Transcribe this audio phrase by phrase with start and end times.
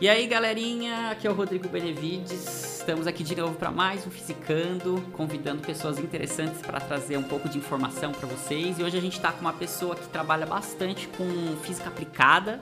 [0.00, 2.78] E aí, galerinha, aqui é o Rodrigo Benevides.
[2.78, 7.48] Estamos aqui de novo para mais um Fisicando, convidando pessoas interessantes para trazer um pouco
[7.48, 8.78] de informação para vocês.
[8.78, 11.26] E hoje a gente está com uma pessoa que trabalha bastante com
[11.64, 12.60] física aplicada,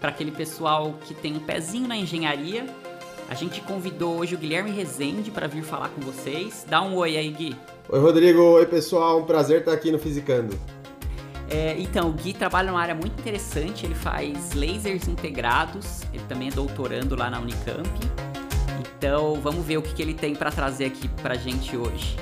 [0.00, 2.64] para aquele pessoal que tem um pezinho na engenharia.
[3.28, 6.64] A gente convidou hoje o Guilherme Rezende para vir falar com vocês.
[6.68, 7.56] Dá um oi aí, Gui.
[7.88, 8.40] Oi, Rodrigo.
[8.40, 9.18] Oi, pessoal.
[9.18, 10.56] Um prazer estar aqui no Fisicando.
[11.48, 16.48] É, então, o Gui trabalha numa área muito interessante, ele faz lasers integrados, ele também
[16.48, 17.88] é doutorando lá na Unicamp.
[18.80, 22.16] Então, vamos ver o que, que ele tem para trazer aqui pra gente hoje.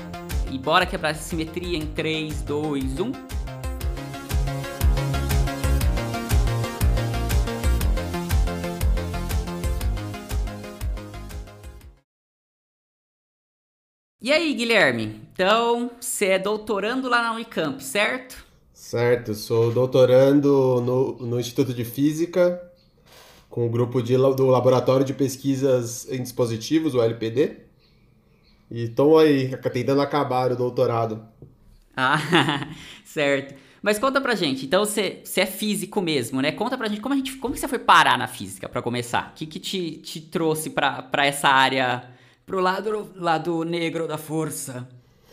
[0.51, 3.11] E bora quebrar essa simetria em 3, 2, 1.
[14.21, 15.21] E aí, Guilherme?
[15.33, 18.45] Então, você é doutorando lá na Unicamp, certo?
[18.85, 22.61] Certo, sou doutorando no, no Instituto de Física,
[23.49, 27.61] com o grupo de, do Laboratório de Pesquisas em Dispositivos, o LPD.
[28.69, 31.25] E estou aí tentando acabar o doutorado.
[31.97, 32.19] Ah,
[33.03, 33.55] certo.
[33.81, 36.51] Mas conta pra gente, então você, você é físico mesmo, né?
[36.51, 39.31] Conta pra gente como, a gente, como você foi parar na física, para começar?
[39.31, 42.03] O que, que te, te trouxe pra, pra essa área,
[42.45, 44.87] pro lado, lado negro da força?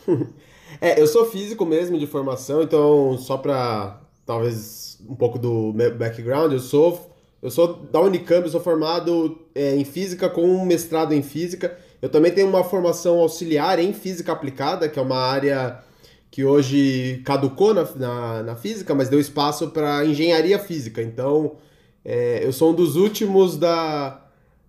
[0.81, 5.95] É, eu sou físico mesmo de formação, então só para talvez um pouco do meu
[5.95, 10.65] background, eu sou eu sou da Unicamp, eu sou formado é, em física com um
[10.65, 11.77] mestrado em física.
[12.01, 15.83] Eu também tenho uma formação auxiliar em física aplicada, que é uma área
[16.31, 21.01] que hoje caducou na, na, na física, mas deu espaço para engenharia física.
[21.01, 21.57] Então,
[22.05, 24.21] é, eu sou um dos últimos da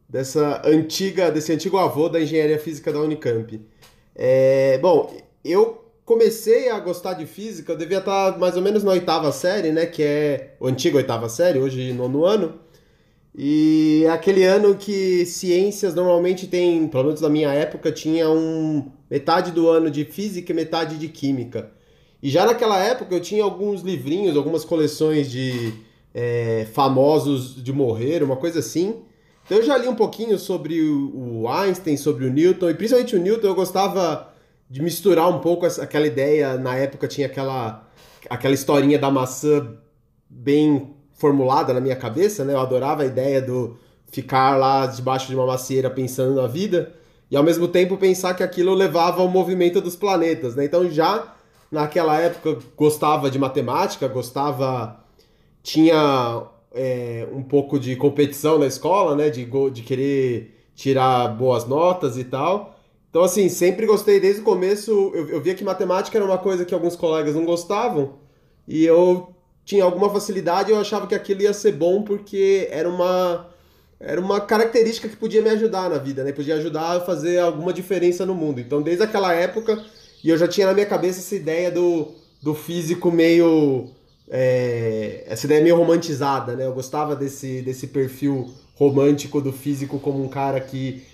[0.08, 3.60] dessa antiga desse antigo avô da engenharia física da Unicamp.
[4.16, 5.14] É, bom,
[5.44, 9.72] eu comecei a gostar de física, eu devia estar mais ou menos na oitava série,
[9.72, 9.86] né?
[9.86, 12.60] Que é o antigo oitava série, hoje nono ano.
[13.36, 18.92] E é aquele ano que ciências normalmente tem, pelo menos na minha época, tinha um
[19.10, 21.72] metade do ano de física e metade de química.
[22.22, 25.74] E já naquela época eu tinha alguns livrinhos, algumas coleções de
[26.14, 29.02] é, famosos de morrer, uma coisa assim.
[29.44, 33.18] Então eu já li um pouquinho sobre o Einstein, sobre o Newton, e principalmente o
[33.18, 34.33] Newton eu gostava
[34.68, 36.56] de misturar um pouco essa, aquela ideia.
[36.56, 37.86] Na época tinha aquela,
[38.28, 39.76] aquela historinha da maçã
[40.28, 42.54] bem formulada na minha cabeça, né?
[42.54, 43.76] Eu adorava a ideia do
[44.10, 46.94] ficar lá debaixo de uma macieira pensando na vida
[47.30, 50.64] e ao mesmo tempo pensar que aquilo levava ao movimento dos planetas, né?
[50.64, 51.34] Então já
[51.70, 55.00] naquela época gostava de matemática, gostava
[55.62, 56.42] tinha
[56.72, 59.30] é, um pouco de competição na escola, né?
[59.30, 62.73] De, de querer tirar boas notas e tal.
[63.14, 65.12] Então, assim, sempre gostei desde o começo.
[65.14, 68.14] Eu, eu via que matemática era uma coisa que alguns colegas não gostavam
[68.66, 69.32] e eu
[69.64, 70.72] tinha alguma facilidade.
[70.72, 73.48] Eu achava que aquilo ia ser bom porque era uma
[74.00, 76.32] era uma característica que podia me ajudar na vida, né?
[76.32, 78.60] Podia ajudar a fazer alguma diferença no mundo.
[78.60, 79.80] Então, desde aquela época,
[80.24, 82.08] e eu já tinha na minha cabeça essa ideia do,
[82.42, 83.90] do físico meio.
[84.28, 86.66] É, essa ideia meio romantizada, né?
[86.66, 91.13] Eu gostava desse, desse perfil romântico do físico como um cara que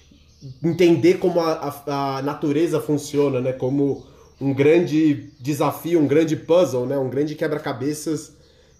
[0.62, 1.52] entender como a,
[1.86, 3.52] a, a, natureza funciona, né?
[3.52, 4.06] Como
[4.40, 6.98] um grande desafio, um grande puzzle, né?
[6.98, 8.36] Um grande quebra-cabeças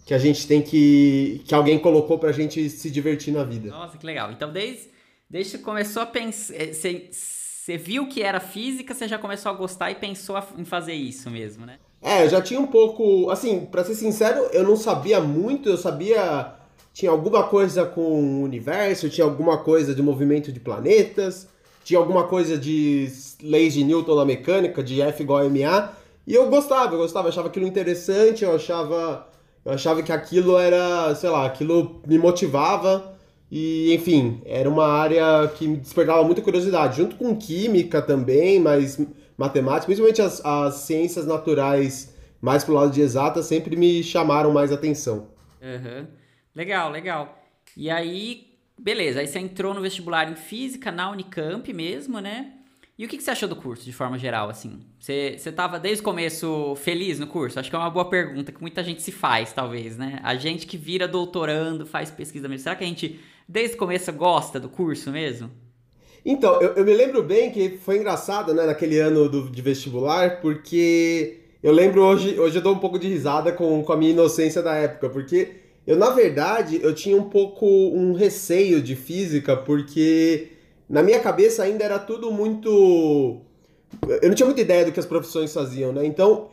[0.06, 3.71] que a gente tem que que alguém colocou pra gente se divertir na vida.
[3.71, 4.32] Nossa, que legal.
[4.32, 4.88] Então desde
[5.28, 9.54] desde que começou a pensar, eh, você viu que era física, você já começou a
[9.54, 11.78] gostar e pensou em fazer isso mesmo, né?
[12.03, 15.77] É, eu já tinha um pouco, assim, para ser sincero, eu não sabia muito, eu
[15.77, 16.59] sabia
[16.92, 21.48] tinha alguma coisa com o universo, tinha alguma coisa de movimento de planetas,
[21.84, 23.10] tinha alguma coisa de
[23.42, 25.92] leis de Newton na mecânica, de F igual a MA,
[26.26, 29.26] e eu gostava, eu gostava, achava aquilo interessante, eu achava,
[29.64, 33.14] eu achava que aquilo era, sei lá, aquilo me motivava,
[33.50, 39.00] e enfim, era uma área que me despertava muita curiosidade, junto com química também, mas
[39.36, 44.70] matemática, principalmente as, as ciências naturais mais pro lado de exatas sempre me chamaram mais
[44.72, 45.28] atenção.
[45.60, 46.06] Uhum.
[46.54, 47.42] Legal, legal.
[47.76, 48.48] E aí,
[48.78, 52.52] beleza, aí você entrou no vestibular em física na Unicamp mesmo, né?
[52.98, 54.80] E o que, que você achou do curso, de forma geral, assim?
[54.98, 57.58] Você, você tava desde o começo feliz no curso?
[57.58, 60.20] Acho que é uma boa pergunta que muita gente se faz, talvez, né?
[60.22, 62.64] A gente que vira doutorando, faz pesquisa mesmo.
[62.64, 63.18] Será que a gente,
[63.48, 65.50] desde o começo, gosta do curso mesmo?
[66.24, 70.41] Então, eu, eu me lembro bem que foi engraçado, né, naquele ano do, de vestibular,
[70.42, 74.10] porque eu lembro hoje, hoje eu dou um pouco de risada com, com a minha
[74.10, 75.56] inocência da época, porque
[75.91, 80.53] eu, na verdade, eu tinha um pouco um receio de física, porque
[80.89, 83.41] na minha cabeça ainda era tudo muito.
[84.22, 86.07] Eu não tinha muita ideia do que as profissões faziam, né?
[86.07, 86.47] Então,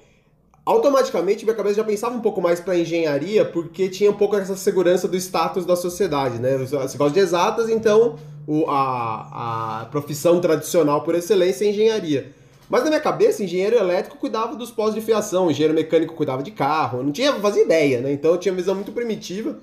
[0.66, 4.56] automaticamente minha cabeça já pensava um pouco mais para engenharia, porque tinha um pouco essa
[4.56, 6.58] segurança do status da sociedade, né?
[6.58, 8.16] Você gosta de exatas, então
[8.48, 12.34] o, a, a profissão tradicional por excelência é engenharia.
[12.70, 16.52] Mas na minha cabeça, engenheiro elétrico cuidava dos postos de fiação, engenheiro mecânico cuidava de
[16.52, 18.12] carro, não tinha fazia ideia, né?
[18.12, 19.58] Então eu tinha uma visão muito primitiva.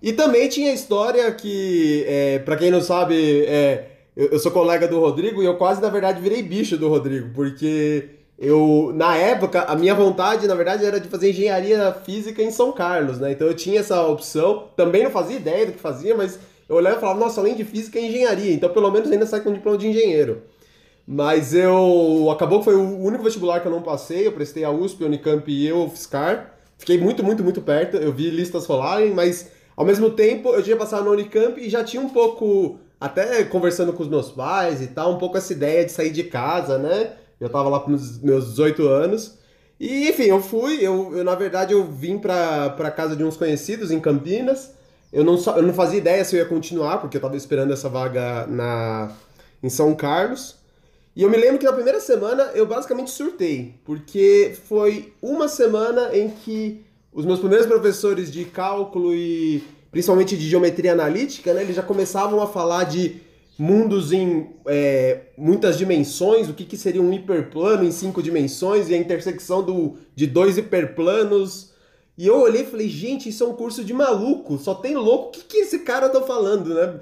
[0.00, 3.86] E também tinha a história que, é, para quem não sabe, é,
[4.16, 7.30] eu, eu, sou colega do Rodrigo e eu quase, na verdade, virei bicho do Rodrigo,
[7.34, 12.50] porque eu, na época, a minha vontade, na verdade, era de fazer engenharia física em
[12.50, 13.30] São Carlos, né?
[13.30, 16.38] Então eu tinha essa opção, também não fazia ideia do que fazia, mas
[16.68, 19.40] eu olhava e falava, nossa, além de física é engenharia, então pelo menos ainda sai
[19.40, 20.42] com um diploma de engenheiro.
[21.06, 22.28] Mas eu.
[22.30, 24.26] Acabou que foi o único vestibular que eu não passei.
[24.26, 26.54] Eu prestei a USP, Unicamp e eu, Fiscar.
[26.78, 27.96] Fiquei muito, muito, muito perto.
[27.96, 31.82] Eu vi listas rolarem, mas ao mesmo tempo eu tinha passado na Unicamp e já
[31.84, 32.78] tinha um pouco.
[33.00, 36.22] Até conversando com os meus pais e tal, um pouco essa ideia de sair de
[36.22, 37.14] casa, né?
[37.40, 39.38] Eu tava lá com meus 18 anos.
[39.80, 40.78] E enfim, eu fui.
[40.80, 44.74] Eu, eu na verdade, eu vim pra, pra casa de uns conhecidos em Campinas.
[45.12, 47.88] Eu não, eu não fazia ideia se eu ia continuar, porque eu tava esperando essa
[47.88, 49.10] vaga na,
[49.60, 50.61] em São Carlos.
[51.14, 56.16] E eu me lembro que na primeira semana eu basicamente surtei, porque foi uma semana
[56.16, 61.76] em que os meus primeiros professores de cálculo e principalmente de geometria analítica, né, eles
[61.76, 63.20] já começavam a falar de
[63.58, 68.94] mundos em é, muitas dimensões, o que, que seria um hiperplano em cinco dimensões e
[68.94, 71.72] a intersecção do, de dois hiperplanos.
[72.16, 75.28] E eu olhei e falei, gente, isso é um curso de maluco, só tem louco,
[75.28, 77.00] o que, que esse cara tá falando, né?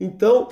[0.00, 0.48] Então,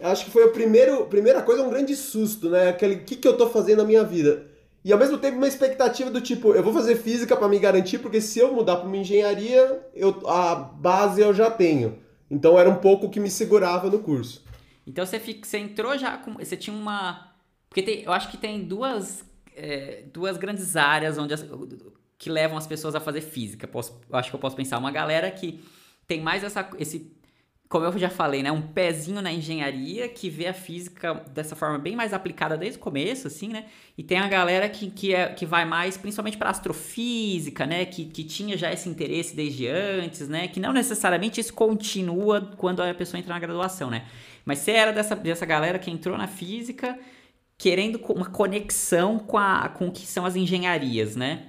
[0.00, 2.68] acho que foi a primeira coisa, um grande susto, né?
[2.70, 4.46] Aquele, o que, que eu tô fazendo na minha vida?
[4.84, 7.98] E ao mesmo tempo uma expectativa do tipo, eu vou fazer física para me garantir,
[7.98, 11.98] porque se eu mudar para uma engenharia, eu, a base eu já tenho.
[12.28, 14.42] Então era um pouco o que me segurava no curso.
[14.86, 16.34] Então você, fica, você entrou já com.
[16.34, 17.32] Você tinha uma.
[17.68, 19.24] Porque tem, eu acho que tem duas,
[19.54, 21.46] é, duas grandes áreas onde as,
[22.18, 23.68] que levam as pessoas a fazer física.
[23.68, 24.78] Posso, acho que eu posso pensar.
[24.78, 25.62] Uma galera que
[26.06, 27.12] tem mais essa, esse
[27.72, 31.78] como eu já falei, né, um pezinho na engenharia que vê a física dessa forma
[31.78, 33.64] bem mais aplicada desde o começo, assim, né?
[33.96, 37.86] E tem a galera que, que, é, que vai mais principalmente para astrofísica, né?
[37.86, 40.48] Que, que tinha já esse interesse desde antes, né?
[40.48, 44.04] Que não necessariamente isso continua quando a pessoa entra na graduação, né?
[44.44, 46.98] Mas você era dessa, dessa galera que entrou na física
[47.56, 51.46] querendo uma conexão com, a, com o que são as engenharias, né?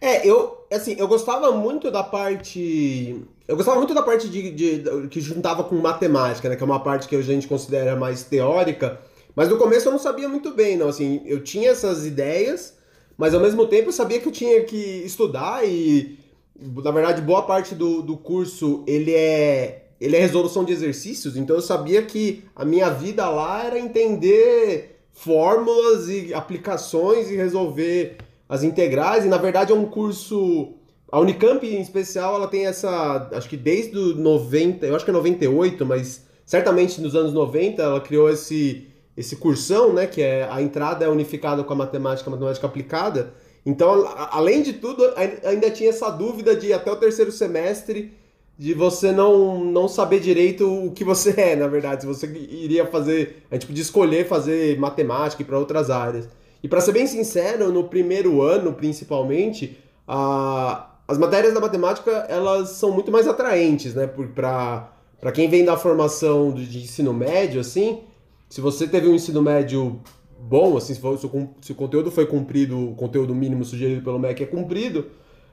[0.00, 4.78] É, eu, assim, eu gostava muito da parte eu gostava muito da parte de, de,
[4.78, 6.56] de, que juntava com matemática, né?
[6.56, 8.98] Que é uma parte que a gente considera mais teórica.
[9.36, 10.88] Mas no começo eu não sabia muito bem, não.
[10.88, 12.74] Assim, eu tinha essas ideias,
[13.18, 16.18] mas ao mesmo tempo eu sabia que eu tinha que estudar e,
[16.58, 21.36] na verdade, boa parte do, do curso ele é ele é resolução de exercícios.
[21.36, 28.16] Então eu sabia que a minha vida lá era entender fórmulas e aplicações e resolver
[28.48, 29.24] as integrais.
[29.24, 30.74] E na verdade é um curso
[31.14, 33.28] a Unicamp, em especial, ela tem essa.
[33.32, 37.80] Acho que desde o 90, eu acho que é 98, mas certamente nos anos 90
[37.80, 40.08] ela criou esse, esse cursão, né?
[40.08, 43.32] Que é a entrada é unificada com a matemática, a matemática aplicada.
[43.64, 45.04] Então, além de tudo,
[45.44, 48.12] ainda tinha essa dúvida de até o terceiro semestre
[48.58, 52.02] de você não, não saber direito o que você é, na verdade.
[52.02, 53.44] Se você iria fazer.
[53.52, 56.28] A gente podia escolher fazer matemática e para outras áreas.
[56.64, 59.76] E para ser bem sincero, no primeiro ano, principalmente,
[60.08, 64.06] a as matérias da matemática elas são muito mais atraentes, né?
[64.34, 68.00] Para quem vem da formação de ensino médio, assim,
[68.48, 70.00] se você teve um ensino médio
[70.40, 74.44] bom, assim, se, for, se o conteúdo foi cumprido, o conteúdo mínimo sugerido pelo MEC
[74.44, 75.08] é cumprido,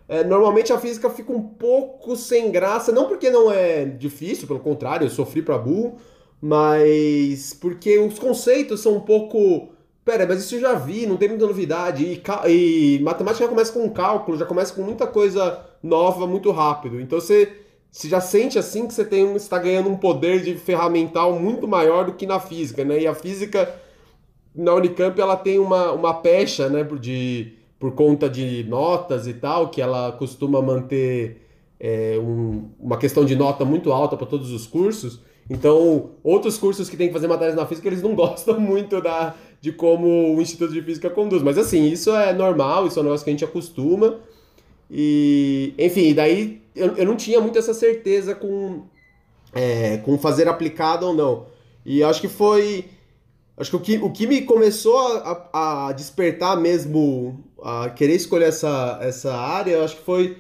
[0.08, 4.62] é, normalmente a física fica um pouco sem graça, não porque não é difícil, pelo
[4.62, 5.98] contrário, eu sofri para burro,
[6.42, 11.30] mas porque os conceitos são um pouco Pera, mas isso eu já vi, não tem
[11.30, 12.04] muita novidade.
[12.04, 17.00] E, e, matemática já começa com cálculo, já começa com muita coisa nova muito rápido.
[17.00, 17.52] Então você,
[17.92, 22.06] você já sente assim que você tem está ganhando um poder de ferramental muito maior
[22.06, 23.02] do que na física, né?
[23.02, 23.72] E a física
[24.56, 29.70] na Unicamp ela tem uma, uma pecha, né, de, por conta de notas e tal,
[29.70, 31.48] que ela costuma manter
[31.80, 35.22] é, um, uma questão de nota muito alta para todos os cursos.
[35.50, 39.36] Então, outros cursos que tem que fazer matérias na física, eles não gostam muito da,
[39.62, 41.44] de como o Instituto de Física conduz.
[41.44, 44.20] Mas assim, isso é normal, isso é um negócio que a gente acostuma.
[44.90, 48.82] E, enfim, daí eu, eu não tinha muito essa certeza com,
[49.54, 51.46] é, com fazer aplicado ou não.
[51.86, 52.86] E acho que foi.
[53.56, 58.46] Acho que o que, o que me começou a, a despertar mesmo, a querer escolher
[58.46, 60.38] essa, essa área, acho que foi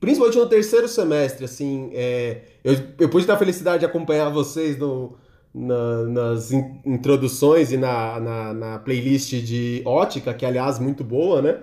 [0.00, 4.78] principalmente no terceiro semestre, assim, é, eu, eu pude ter a felicidade de acompanhar vocês
[4.78, 5.16] no,
[5.58, 11.42] na, nas in, introduções e na, na, na, playlist de ótica, que aliás muito boa,
[11.42, 11.58] né?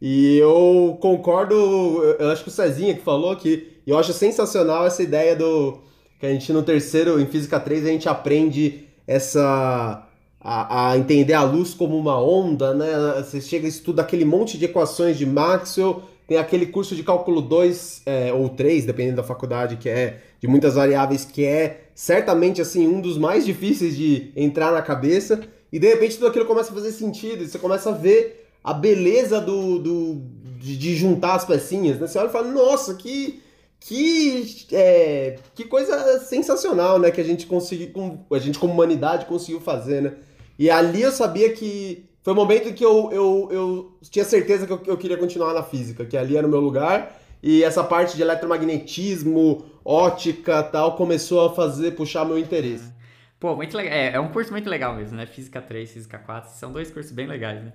[0.00, 1.54] E eu concordo,
[2.18, 5.78] eu acho que o Cezinha que falou que eu acho sensacional essa ideia do
[6.20, 10.06] que a gente no terceiro, em Física 3, a gente aprende essa
[10.40, 12.86] a, a, entender a luz como uma onda, né?
[13.16, 17.40] Você chega e estuda aquele monte de equações de Maxwell, tem aquele curso de cálculo
[17.40, 22.60] 2 é, ou 3, dependendo da faculdade, que é de muitas variáveis, que é certamente
[22.60, 25.40] assim um dos mais difíceis de entrar na cabeça,
[25.72, 28.74] e de repente tudo aquilo começa a fazer sentido, e você começa a ver a
[28.74, 30.22] beleza do, do
[30.60, 32.06] de, de juntar as pecinhas, né?
[32.06, 33.42] Você olha e fala, nossa, que
[33.80, 37.10] que, é, que coisa sensacional, né?
[37.10, 40.12] Que a gente conseguiu, a gente como humanidade conseguiu fazer, né?
[40.58, 44.72] E ali eu sabia que foi o momento que eu, eu, eu tinha certeza que
[44.74, 47.18] eu, eu queria continuar na física, que ali era o meu lugar.
[47.42, 52.92] E essa parte de eletromagnetismo, ótica tal, começou a fazer, puxar meu interesse.
[53.40, 53.94] Pô, muito legal.
[53.94, 55.24] É, é um curso muito legal mesmo, né?
[55.24, 57.72] Física 3, Física 4, são dois cursos bem legais, né?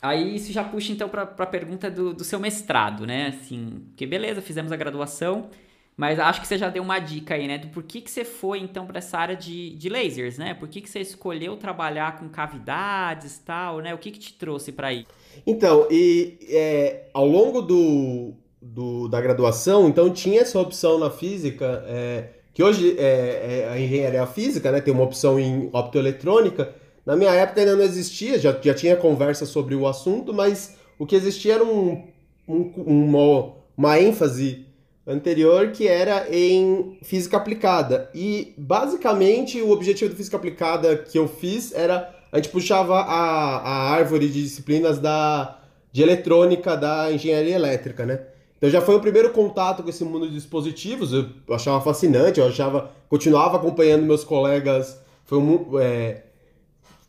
[0.00, 3.34] Aí isso já puxa então para a pergunta do, do seu mestrado, né?
[3.36, 5.50] Assim, porque beleza, fizemos a graduação,
[5.98, 7.58] mas acho que você já deu uma dica aí, né?
[7.58, 10.54] Do por que, que você foi então para essa área de, de lasers, né?
[10.54, 13.92] Por que, que você escolheu trabalhar com cavidades tal, né?
[13.92, 15.04] O que, que te trouxe para aí?
[15.44, 21.84] Então, e é, ao longo do, do, da graduação, então tinha essa opção na física,
[21.88, 24.80] é, que hoje é, é, a engenharia física, né?
[24.80, 26.74] Tem uma opção em optoeletrônica
[27.08, 31.06] na minha época ainda não existia, já, já tinha conversa sobre o assunto, mas o
[31.06, 32.06] que existia era um,
[32.46, 34.66] um, uma, uma ênfase
[35.08, 38.10] anterior que era em física aplicada.
[38.14, 43.58] E basicamente o objetivo do física aplicada que eu fiz era a gente puxava a,
[43.58, 45.58] a árvore de disciplinas da,
[45.90, 48.20] de eletrônica da engenharia elétrica, né?
[48.58, 52.46] Então já foi o primeiro contato com esse mundo de dispositivos, eu achava fascinante, eu
[52.46, 56.24] achava, continuava acompanhando meus colegas, foi um, é,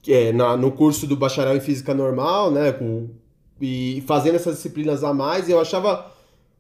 [0.08, 3.10] é, na, no curso do bacharel em física normal, né, com,
[3.60, 6.12] e fazendo essas disciplinas a mais, eu achava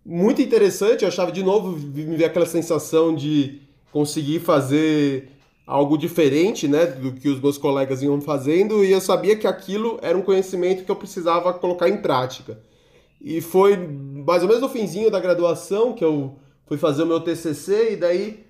[0.06, 5.30] muito interessante, eu achava de novo me ver aquela sensação de conseguir fazer
[5.66, 10.00] algo diferente, né, do que os meus colegas iam fazendo, e eu sabia que aquilo
[10.02, 12.60] era um conhecimento que eu precisava colocar em prática.
[13.22, 17.20] E foi mais ou menos no finzinho da graduação que eu fui fazer o meu
[17.20, 18.46] TCC e daí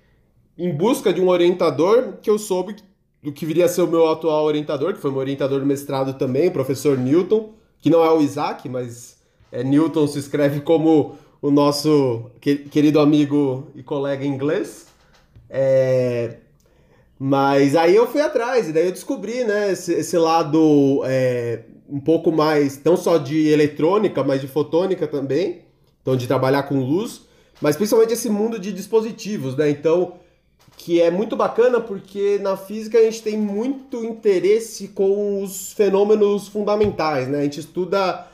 [0.56, 2.76] em busca de um orientador que eu soube
[3.22, 6.14] do que viria a ser o meu atual orientador, que foi meu orientador do mestrado
[6.14, 9.18] também, o professor Newton, que não é o Isaac, mas
[9.52, 14.86] é, Newton se escreve como o nosso querido amigo e colega inglês.
[15.48, 16.36] É,
[17.18, 22.00] mas aí eu fui atrás, e daí eu descobri né, esse, esse lado é, um
[22.00, 25.62] pouco mais, não só de eletrônica, mas de fotônica também,
[26.00, 27.22] então de trabalhar com luz,
[27.60, 29.68] mas principalmente esse mundo de dispositivos, né?
[29.68, 30.14] Então,
[30.78, 36.48] que é muito bacana porque na física a gente tem muito interesse com os fenômenos
[36.48, 37.40] fundamentais, né?
[37.40, 38.26] A gente estuda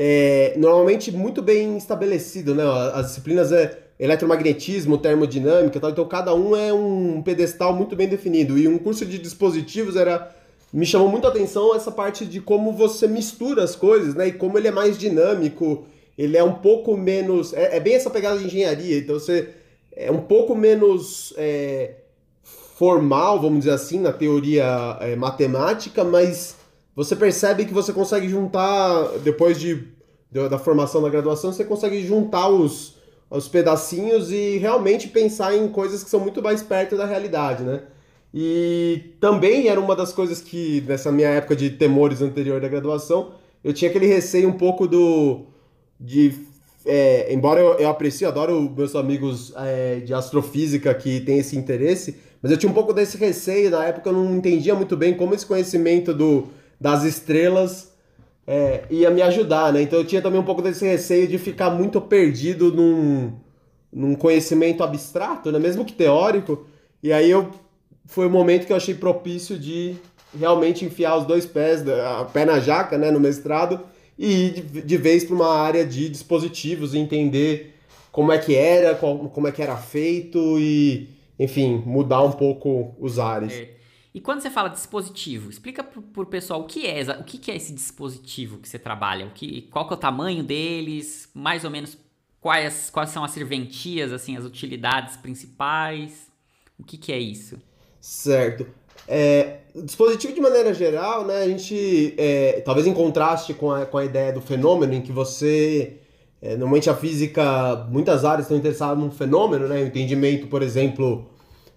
[0.00, 2.62] é, normalmente muito bem estabelecido, né?
[2.94, 5.90] As disciplinas é eletromagnetismo, termodinâmica, tal.
[5.90, 8.56] então cada um é um pedestal muito bem definido.
[8.56, 10.32] E um curso de dispositivos era
[10.72, 14.28] me chamou muito atenção essa parte de como você mistura as coisas, né?
[14.28, 15.84] E como ele é mais dinâmico,
[16.16, 17.52] ele é um pouco menos.
[17.52, 18.98] É, é bem essa pegada de engenharia.
[18.98, 19.48] Então você
[19.90, 21.94] é um pouco menos é,
[22.76, 26.54] formal, vamos dizer assim, na teoria é, matemática, mas
[26.98, 29.84] você percebe que você consegue juntar, depois de,
[30.32, 32.96] da formação da graduação, você consegue juntar os,
[33.30, 37.82] os pedacinhos e realmente pensar em coisas que são muito mais perto da realidade, né?
[38.34, 43.30] E também era uma das coisas que, nessa minha época de temores anterior da graduação,
[43.62, 45.42] eu tinha aquele receio um pouco do
[46.00, 46.34] de
[46.84, 52.16] é, embora eu, eu aprecie, adoro meus amigos é, de astrofísica que têm esse interesse,
[52.42, 55.32] mas eu tinha um pouco desse receio, na época eu não entendia muito bem como
[55.32, 56.48] esse conhecimento do,
[56.80, 57.92] das estrelas
[58.46, 59.82] é, ia me ajudar, né?
[59.82, 63.32] Então eu tinha também um pouco desse receio de ficar muito perdido num,
[63.92, 65.58] num conhecimento abstrato, né?
[65.58, 66.66] mesmo que teórico,
[67.02, 67.50] e aí eu
[68.06, 69.94] foi o momento que eu achei propício de
[70.36, 73.80] realmente enfiar os dois pés, a pé na jaca, né, no mestrado,
[74.18, 77.74] e ir de, vez para uma área de dispositivos entender
[78.10, 81.08] como é que era, como é que era feito e,
[81.38, 83.52] enfim, mudar um pouco os ares.
[83.52, 83.77] É.
[84.14, 87.56] E quando você fala dispositivo, explica para o pessoal o que é, o que é
[87.56, 91.70] esse dispositivo que você trabalha, o que, qual que é o tamanho deles, mais ou
[91.70, 91.96] menos
[92.40, 96.28] quais, quais são as serventias, assim, as utilidades principais,
[96.78, 97.58] o que, que é isso?
[98.00, 98.66] Certo.
[99.06, 103.98] É, dispositivo de maneira geral, né, a gente, é, talvez em contraste com a, com
[103.98, 105.98] a ideia do fenômeno, em que você,
[106.40, 111.28] é, normalmente a física, muitas áreas estão interessadas num fenômeno, né, o entendimento, por exemplo,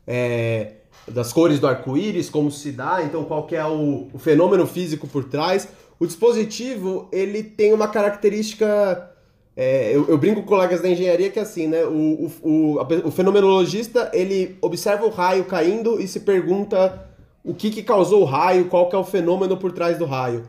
[0.06, 0.74] é,
[1.08, 5.24] das cores do arco-íris, como se dá, então qual é o, o fenômeno físico por
[5.24, 5.68] trás.
[6.00, 9.10] o dispositivo ele tem uma característica.
[9.56, 11.84] É, eu, eu, brinco com colegas da engenharia que é assim, né?
[11.84, 17.08] O, o, o, o, fenomenologista ele observa o raio caindo e se pergunta
[17.44, 20.44] o que, que causou o raio, qual que é o fenômeno por trás do raio.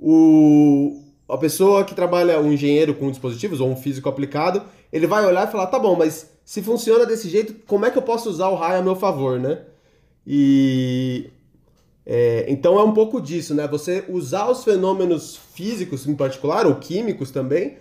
[0.00, 4.62] O, a pessoa que trabalha, um engenheiro com dispositivos ou um físico aplicado,
[4.92, 7.98] ele vai olhar e falar, tá bom, mas se funciona desse jeito, como é que
[7.98, 9.60] eu posso usar o raio a meu favor, né?
[10.30, 11.30] E
[12.04, 13.66] é, então é um pouco disso, né?
[13.66, 17.78] Você usar os fenômenos físicos em particular, ou químicos também,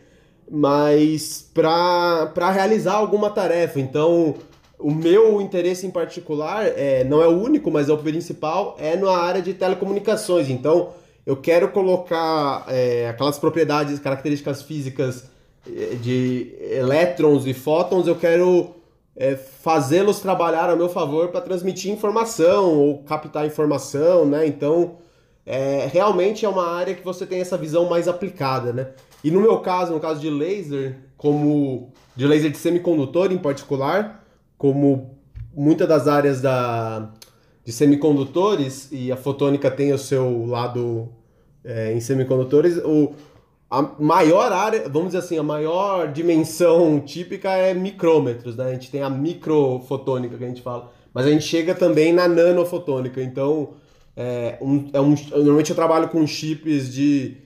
[0.49, 3.81] mas para realizar alguma tarefa.
[3.81, 4.35] Então,
[4.79, 8.95] o meu interesse em particular é, não é o único, mas é o principal, é
[8.95, 10.49] na área de telecomunicações.
[10.49, 10.91] Então,
[11.25, 15.25] eu quero colocar é, aquelas propriedades, características físicas
[15.69, 18.76] é, de elétrons e fótons, eu quero
[19.17, 24.45] é, fazê-los trabalhar a meu favor para transmitir informação ou captar informação, né?
[24.45, 24.97] Então,
[25.43, 28.91] é, realmente é uma área que você tem essa visão mais aplicada, né?
[29.23, 34.23] E no meu caso, no caso de laser, como de laser de semicondutor em particular,
[34.55, 35.17] como
[35.53, 37.11] muitas das áreas da,
[37.65, 41.09] de semicondutores e a fotônica tem o seu lado
[41.63, 43.13] é, em semicondutores, o,
[43.69, 48.65] a maior área, vamos dizer assim, a maior dimensão típica é micrômetros, né?
[48.65, 52.27] A gente tem a microfotônica que a gente fala, mas a gente chega também na
[52.27, 53.21] nanofotônica.
[53.21, 53.73] Então,
[54.15, 57.37] é um, é um, normalmente eu trabalho com chips de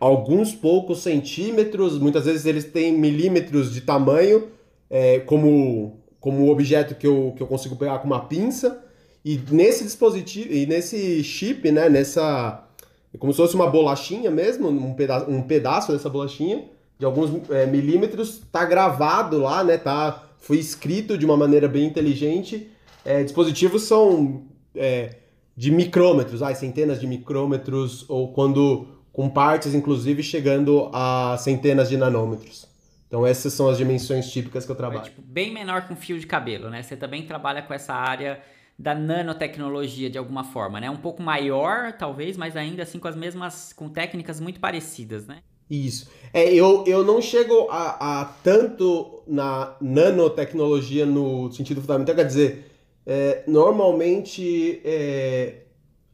[0.00, 4.48] alguns poucos centímetros, muitas vezes eles têm milímetros de tamanho,
[4.90, 8.80] é, como como objeto que eu, que eu consigo pegar com uma pinça.
[9.24, 12.64] E nesse dispositivo, e nesse chip, né, nessa
[13.14, 16.64] é como se fosse uma bolachinha mesmo, um pedaço, um pedaço dessa bolachinha,
[16.98, 19.76] de alguns é, milímetros, tá gravado lá, né?
[19.76, 22.70] Tá, foi escrito de uma maneira bem inteligente.
[23.04, 25.16] É, dispositivos são é,
[25.56, 31.96] de micrômetros, ah, centenas de micrômetros, ou quando com partes, inclusive, chegando a centenas de
[31.96, 32.66] nanômetros.
[33.06, 35.02] Então essas são as dimensões típicas que eu trabalho.
[35.02, 36.82] É, tipo, bem menor que um fio de cabelo, né?
[36.82, 38.40] Você também trabalha com essa área
[38.78, 40.90] da nanotecnologia de alguma forma, né?
[40.90, 45.38] Um pouco maior, talvez, mas ainda assim com as mesmas, com técnicas muito parecidas, né?
[45.70, 46.10] Isso.
[46.34, 52.66] É, eu, eu não chego a, a tanto na nanotecnologia no sentido fundamental, quer dizer,
[53.06, 55.62] é, normalmente é,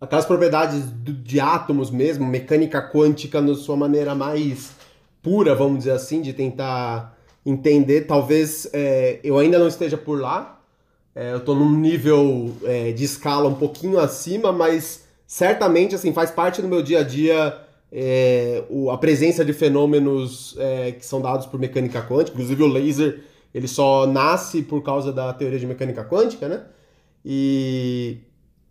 [0.01, 4.77] aquelas propriedades do, de átomos mesmo, mecânica quântica na sua maneira mais
[5.23, 10.58] pura, vamos dizer assim, de tentar entender, talvez é, eu ainda não esteja por lá,
[11.19, 16.31] é, eu estou num nível é, de escala um pouquinho acima, mas certamente assim faz
[16.31, 17.59] parte do meu dia a dia
[17.91, 22.37] é, o, a presença de fenômenos é, que são dados por mecânica quântica.
[22.37, 26.63] Inclusive o laser ele só nasce por causa da teoria de mecânica quântica, né?
[27.25, 28.19] E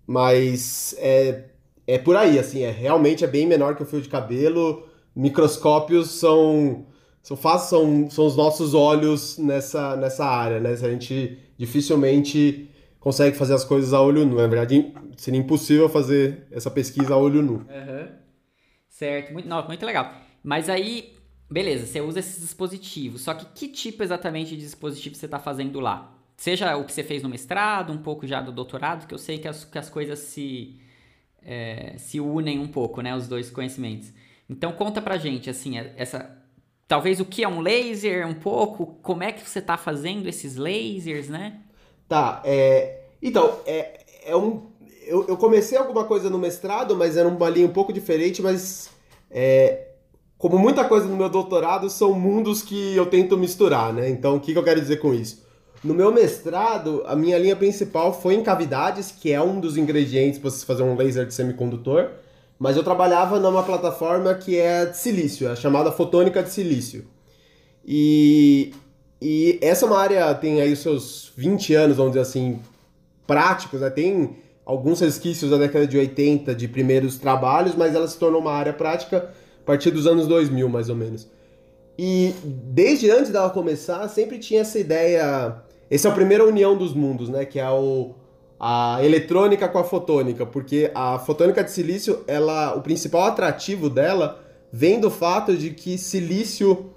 [0.07, 1.49] mas é,
[1.85, 4.87] é por aí, assim, é realmente é bem menor que o fio de cabelo.
[5.13, 6.85] Microscópios são
[7.35, 10.69] são, são, são os nossos olhos nessa, nessa área, né?
[10.69, 12.69] A gente dificilmente
[13.01, 14.37] consegue fazer as coisas a olho nu.
[14.37, 17.55] Na verdade, seria impossível fazer essa pesquisa a olho nu.
[17.55, 18.07] Uhum.
[18.87, 20.13] Certo, muito, não, muito legal.
[20.41, 21.15] Mas aí,
[21.51, 23.23] beleza, você usa esses dispositivos.
[23.23, 26.15] Só que que tipo exatamente de dispositivo você está fazendo lá?
[26.37, 29.37] Seja o que você fez no mestrado, um pouco já do doutorado, que eu sei
[29.37, 30.79] que as, que as coisas se,
[31.43, 33.13] é, se unem um pouco, né?
[33.13, 34.13] Os dois conhecimentos.
[34.49, 36.46] Então conta pra gente, assim, essa
[36.87, 40.55] talvez o que é um laser, um pouco, como é que você está fazendo esses
[40.55, 41.59] lasers, né?
[42.07, 43.01] Tá, é...
[43.21, 44.67] Então, é, é um...
[45.05, 48.89] Eu, eu comecei alguma coisa no mestrado, mas era uma linha um pouco diferente, mas...
[49.29, 49.83] É...
[50.37, 54.07] Como muita coisa no meu doutorado, são mundos que eu tento misturar, né?
[54.07, 55.43] Então, o que, que eu quero dizer com isso?
[55.83, 60.39] No meu mestrado, a minha linha principal foi em cavidades, que é um dos ingredientes
[60.39, 62.11] para você fazer um laser de semicondutor
[62.59, 67.05] mas eu trabalhava numa plataforma que é de silício, é chamada fotônica de silício.
[67.85, 68.73] E,
[69.21, 72.59] e essa é uma área, tem aí os seus 20 anos, vamos dizer assim,
[73.25, 73.89] práticos, né?
[73.89, 78.51] tem alguns resquícios da década de 80 de primeiros trabalhos, mas ela se tornou uma
[78.51, 79.29] área prática
[79.61, 81.27] a partir dos anos 2000, mais ou menos.
[81.97, 85.55] E desde antes dela começar, sempre tinha essa ideia.
[85.89, 87.43] Essa é a primeira união dos mundos, né?
[87.43, 88.13] Que é o,
[88.59, 94.43] a eletrônica com a fotônica, porque a fotônica de silício, ela, o principal atrativo dela
[94.71, 96.91] vem do fato de que silício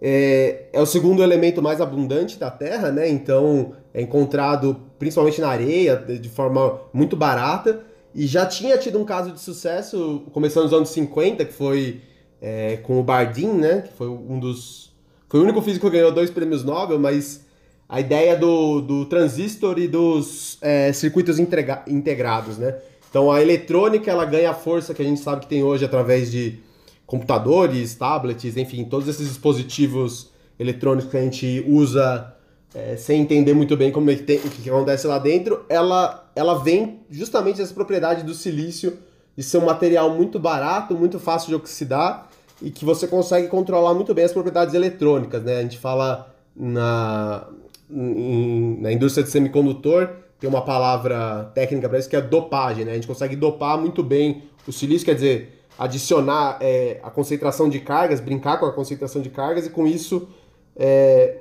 [0.00, 3.08] é, é o segundo elemento mais abundante da Terra, né?
[3.08, 7.80] Então é encontrado principalmente na areia de forma muito barata
[8.14, 12.00] e já tinha tido um caso de sucesso começando nos anos 50 que foi
[12.40, 13.82] é, com o Bardeen, né?
[13.82, 14.92] Que foi um dos
[15.28, 17.46] foi o único físico que ganhou dois prêmios Nobel, mas
[17.88, 22.76] a ideia do, do transistor e dos é, circuitos integrados, né?
[23.10, 26.30] Então a eletrônica ela ganha a força que a gente sabe que tem hoje através
[26.30, 26.60] de
[27.06, 32.34] computadores, tablets, enfim, todos esses dispositivos eletrônicos que a gente usa
[32.74, 36.30] é, sem entender muito bem como é que tem, o que acontece lá dentro, ela,
[36.34, 38.98] ela vem justamente dessa propriedade do silício
[39.36, 43.92] de ser um material muito barato, muito fácil de oxidar e que você consegue controlar
[43.92, 45.58] muito bem as propriedades eletrônicas, né?
[45.58, 47.46] A gente fala na,
[47.92, 50.08] em, na indústria de semicondutor,
[50.40, 52.92] tem uma palavra técnica para isso que é dopagem, né?
[52.92, 57.80] A gente consegue dopar muito bem o silício, quer dizer, adicionar é, a concentração de
[57.80, 60.28] cargas, brincar com a concentração de cargas e com isso
[60.76, 61.38] é,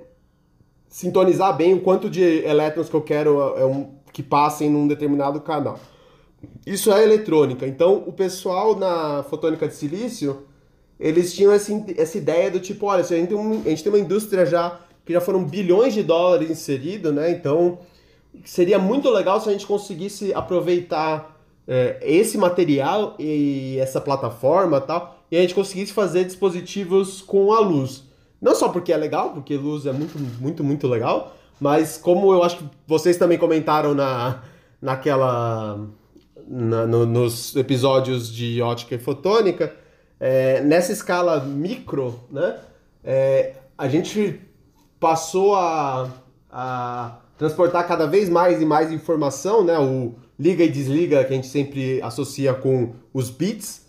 [0.87, 5.39] sintonizar bem o quanto de elétrons que eu quero é, um, que passem num determinado
[5.41, 5.79] canal.
[6.65, 7.65] Isso é eletrônica.
[7.65, 10.43] Então, o pessoal na fotônica de silício,
[10.99, 13.99] eles tinham essa, essa ideia do tipo, olha, a gente, tem a gente tem uma
[13.99, 17.31] indústria já que já foram bilhões de dólares inseridos, né?
[17.31, 17.79] Então,
[18.45, 21.37] seria muito legal se a gente conseguisse aproveitar
[21.67, 27.59] é, esse material e essa plataforma tal, e a gente conseguisse fazer dispositivos com a
[27.59, 28.03] luz.
[28.41, 32.43] Não só porque é legal, porque luz é muito, muito, muito legal, mas como eu
[32.43, 34.41] acho que vocês também comentaram na,
[34.81, 35.79] naquela.
[36.47, 39.73] Na, no, nos episódios de ótica e fotônica,
[40.19, 42.57] é, nessa escala micro, né,
[43.03, 44.41] é, a gente
[45.01, 46.09] passou a,
[46.51, 51.35] a transportar cada vez mais e mais informação, né, o liga e desliga que a
[51.35, 53.81] gente sempre associa com os bits,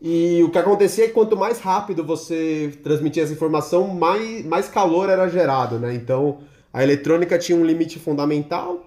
[0.00, 4.68] e o que acontecia é que quanto mais rápido você transmitia essa informação, mais, mais
[4.68, 5.94] calor era gerado, né?
[5.94, 6.40] Então
[6.70, 8.86] a eletrônica tinha um limite fundamental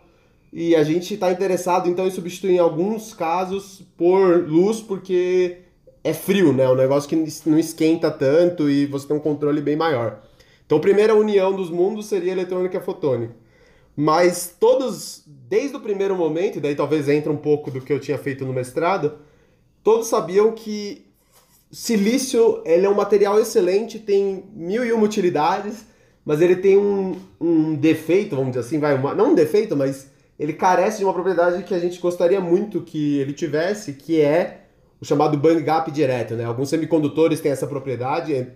[0.54, 5.58] e a gente está interessado então em substituir em alguns casos por luz porque
[6.04, 6.70] é frio, né?
[6.70, 7.16] Um negócio que
[7.50, 10.22] não esquenta tanto e você tem um controle bem maior.
[10.68, 13.34] Então a primeira união dos mundos seria eletrônica fotônica.
[13.96, 18.00] Mas todos, desde o primeiro momento, e daí talvez entre um pouco do que eu
[18.00, 19.14] tinha feito no mestrado,
[19.82, 21.08] todos sabiam que
[21.72, 25.86] silício ele é um material excelente, tem mil e uma utilidades,
[26.24, 30.12] mas ele tem um, um defeito, vamos dizer assim, vai, uma, não um defeito, mas
[30.38, 34.66] ele carece de uma propriedade que a gente gostaria muito que ele tivesse, que é
[35.02, 36.44] o chamado band gap direto, né?
[36.44, 38.48] Alguns semicondutores têm essa propriedade,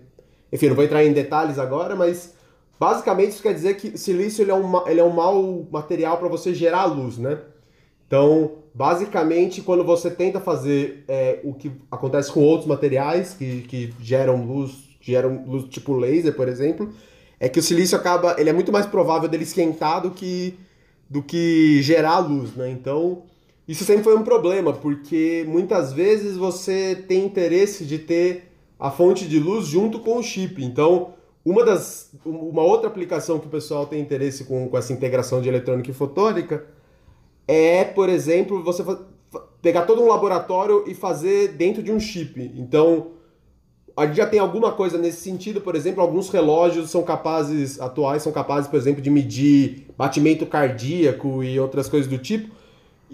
[0.52, 2.34] enfim, não vou entrar em detalhes agora, mas
[2.78, 6.28] basicamente isso quer dizer que silício ele é um, ele é um mau material para
[6.28, 7.38] você gerar luz, né?
[8.06, 13.94] Então, basicamente, quando você tenta fazer é, o que acontece com outros materiais que, que
[14.00, 16.92] geram luz, geram luz tipo laser, por exemplo,
[17.40, 20.58] é que o silício acaba, ele é muito mais provável dele esquentar do que,
[21.08, 22.70] do que gerar luz, né?
[22.70, 23.22] Então,
[23.66, 28.51] isso sempre foi um problema, porque muitas vezes você tem interesse de ter
[28.82, 30.60] a fonte de luz junto com o chip.
[30.64, 31.14] Então,
[31.44, 35.48] uma das uma outra aplicação que o pessoal tem interesse com, com essa integração de
[35.48, 36.66] eletrônica e fotônica
[37.46, 38.84] é, por exemplo, você
[39.60, 42.52] pegar todo um laboratório e fazer dentro de um chip.
[42.56, 43.12] Então,
[43.96, 48.24] a gente já tem alguma coisa nesse sentido, por exemplo, alguns relógios são capazes, atuais
[48.24, 52.52] são capazes, por exemplo, de medir batimento cardíaco e outras coisas do tipo.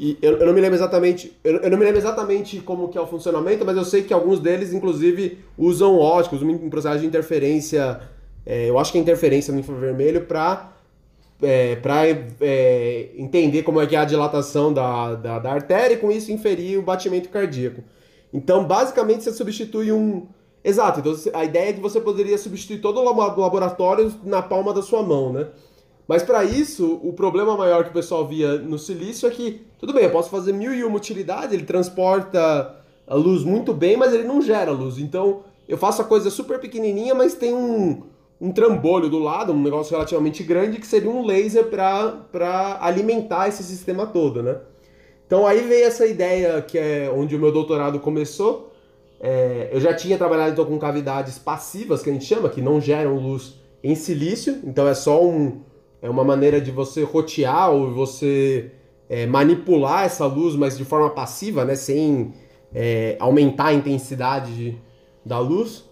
[0.00, 2.96] E eu, eu não me lembro exatamente, eu, eu, não me lembro exatamente como que
[2.96, 7.06] é o funcionamento, mas eu sei que alguns deles, inclusive, usam óticos, um processo de
[7.06, 8.00] interferência,
[8.46, 10.72] é, eu acho que é interferência no infravermelho, para
[11.42, 11.76] é,
[12.40, 16.30] é, entender como é que é a dilatação da, da, da, artéria e com isso
[16.30, 17.82] inferir o batimento cardíaco.
[18.32, 20.28] Então, basicamente, você substitui um...
[20.62, 24.82] Exato, então a ideia é que você poderia substituir todo o laboratório na palma da
[24.82, 25.48] sua mão, né?
[26.08, 29.92] Mas para isso, o problema maior que o pessoal via no silício é que, tudo
[29.92, 34.14] bem, eu posso fazer mil e uma utilidades, ele transporta a luz muito bem, mas
[34.14, 34.98] ele não gera luz.
[34.98, 38.04] Então, eu faço a coisa super pequenininha, mas tem um,
[38.40, 43.62] um trambolho do lado, um negócio relativamente grande, que seria um laser para alimentar esse
[43.62, 44.56] sistema todo, né?
[45.26, 48.72] Então aí veio essa ideia que é onde o meu doutorado começou.
[49.20, 52.80] É, eu já tinha trabalhado então, com cavidades passivas, que a gente chama, que não
[52.80, 55.60] geram luz em silício, então é só um,
[56.00, 58.70] é uma maneira de você rotear ou você
[59.08, 62.32] é, manipular essa luz, mas de forma passiva, né, sem
[62.74, 64.76] é, aumentar a intensidade de,
[65.24, 65.84] da luz.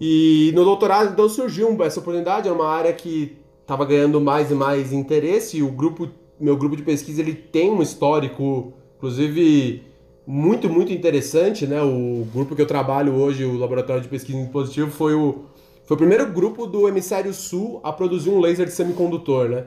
[0.00, 4.54] E no doutorado então surgiu essa oportunidade, é uma área que estava ganhando mais e
[4.54, 5.58] mais interesse.
[5.58, 6.08] E o grupo,
[6.38, 9.82] meu grupo de pesquisa, ele tem um histórico, inclusive
[10.26, 11.80] muito muito interessante, né?
[11.82, 15.44] O grupo que eu trabalho hoje, o Laboratório de Pesquisa em Dispositivo, foi o
[15.86, 19.64] foi o primeiro grupo do hemisfério sul a produzir um laser de semicondutor, né?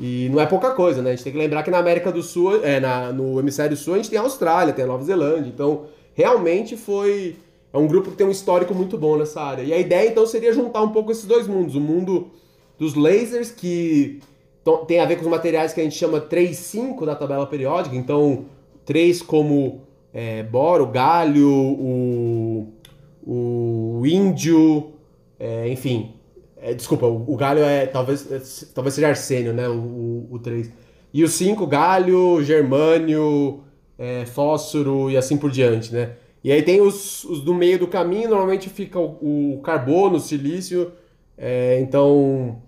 [0.00, 1.10] E não é pouca coisa, né?
[1.10, 3.94] A gente tem que lembrar que na América do Sul, é, na, no hemisfério sul,
[3.94, 5.48] a gente tem a Austrália, tem a Nova Zelândia.
[5.48, 7.36] Então, realmente foi
[7.72, 9.62] é um grupo que tem um histórico muito bom nessa área.
[9.62, 12.28] E a ideia então seria juntar um pouco esses dois mundos: o mundo
[12.78, 14.20] dos lasers, que
[14.86, 18.46] tem a ver com os materiais que a gente chama 3,5 da tabela periódica, então
[18.84, 22.68] 3 como é, boro, galho, o,
[23.26, 24.92] o índio,
[25.38, 26.14] é, enfim.
[26.60, 28.40] É, desculpa, o, o, galho é talvez, é,
[28.74, 29.68] talvez seja arsênio, né?
[29.68, 30.70] O, o, 3.
[31.12, 33.60] E o 5, galho, germânio,
[33.96, 36.16] é, fósforo e assim por diante, né?
[36.42, 40.20] E aí tem os, os do meio do caminho, normalmente fica o, o carbono, o
[40.20, 40.92] silício.
[41.36, 42.60] É, então,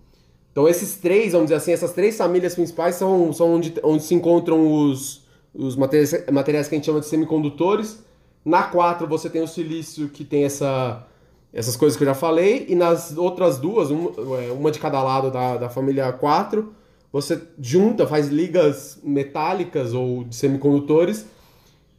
[0.52, 4.14] então esses três, vamos dizer assim, essas três famílias principais são, são onde, onde se
[4.14, 8.04] encontram os, os materiais, materiais que a gente chama de semicondutores.
[8.44, 11.06] Na 4 você tem o silício que tem essa,
[11.52, 14.10] essas coisas que eu já falei, e nas outras duas, uma,
[14.40, 16.72] é, uma de cada lado da, da família 4,
[17.12, 21.26] você junta, faz ligas metálicas ou de semicondutores,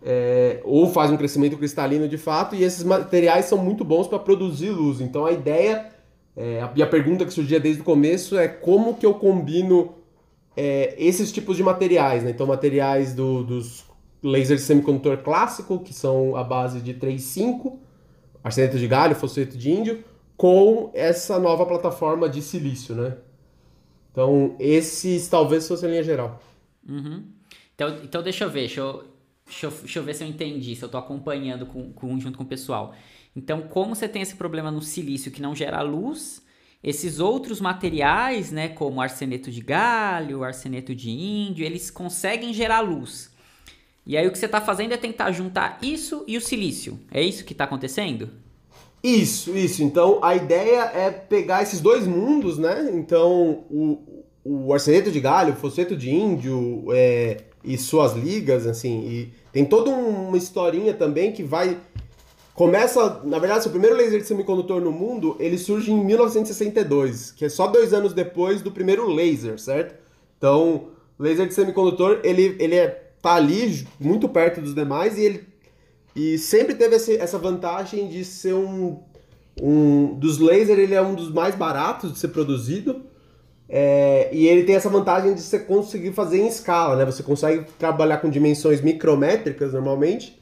[0.04, 4.20] é, ou faz um crescimento cristalino de fato, e esses materiais são muito bons para
[4.20, 5.02] produzir luz.
[5.02, 5.90] Então a ideia,
[6.36, 9.96] é, e a pergunta que surgia desde o começo é como que eu combino
[10.56, 12.32] é, esses tipos de materiais, né?
[12.32, 13.86] Então materiais do, dos
[14.24, 17.74] laser de semicondutor clássico, que são a base de 3,5,
[18.44, 20.04] arseneto de galho, fosfeto de índio,
[20.36, 23.18] com essa nova plataforma de silício, né?
[24.12, 26.42] Então, esses talvez fosse a linha geral.
[26.88, 27.26] Uhum.
[27.76, 29.04] Então, então, deixa eu ver, deixa eu,
[29.46, 32.38] deixa eu, deixa eu ver se eu entendi, se eu estou acompanhando com, com, junto
[32.38, 32.94] com o pessoal.
[33.36, 36.46] Então, como você tem esse problema no silício que não gera luz,
[36.84, 43.31] esses outros materiais, né, como arseneto de galho, arseneto de índio, eles conseguem gerar luz.
[44.06, 47.00] E aí o que você está fazendo é tentar juntar isso e o silício.
[47.12, 48.30] É isso que está acontecendo?
[49.04, 49.84] Isso, isso.
[49.84, 52.92] Então a ideia é pegar esses dois mundos, né?
[52.94, 59.08] Então o, o arseneto de galho, o fosfeto de índio é, e suas ligas, assim.
[59.08, 61.78] E tem toda uma historinha também que vai.
[62.54, 67.46] Começa, na verdade, o primeiro laser de semicondutor no mundo, ele surge em 1962, que
[67.46, 69.96] é só dois anos depois do primeiro laser, certo?
[70.38, 75.52] Então, laser de semicondutor, ele, ele é tá ali muito perto dos demais e ele
[76.16, 79.00] e sempre teve essa vantagem de ser um,
[79.62, 83.06] um dos lasers ele é um dos mais baratos de ser produzido
[83.74, 87.06] é, e ele tem essa vantagem de você conseguir fazer em escala, né?
[87.06, 90.38] Você consegue trabalhar com dimensões micrométricas normalmente.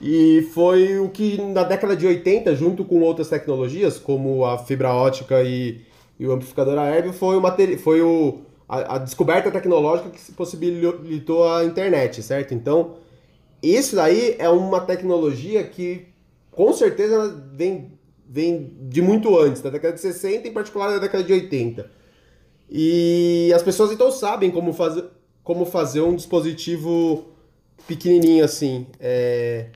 [0.00, 4.92] E foi o que na década de 80, junto com outras tecnologias, como a fibra
[4.92, 5.80] ótica e,
[6.18, 11.64] e o amplificador aéreo, foi o, foi o, a, a, descoberta tecnológica que possibilitou a
[11.64, 12.52] internet, certo?
[12.52, 12.96] Então,
[13.62, 16.06] isso daí é uma tecnologia que
[16.50, 17.92] com certeza vem,
[18.26, 21.90] vem de muito antes, da década de 60, em particular da década de 80.
[22.68, 25.04] E as pessoas então sabem como fazer,
[25.44, 27.26] como fazer um dispositivo
[27.86, 28.86] pequenininho assim.
[28.98, 29.66] É...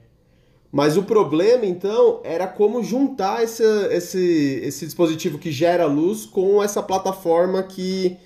[0.71, 6.63] Mas o problema, então, era como juntar esse, esse, esse dispositivo que gera luz com
[6.63, 8.17] essa plataforma que